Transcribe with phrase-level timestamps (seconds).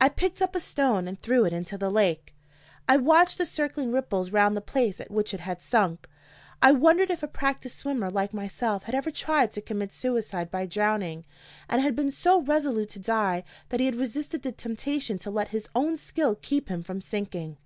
[0.00, 2.34] I picked up a stone and threw it into the lake.
[2.88, 6.08] I watched the circling ripples round the place at which it had sunk.
[6.60, 10.66] I wondered if a practiced swimmer like myself had ever tried to commit suicide by
[10.66, 11.24] drowning,
[11.68, 15.50] and had been so resolute to die that he had resisted the temptation to let
[15.54, 17.56] his own skill keep him from sinking.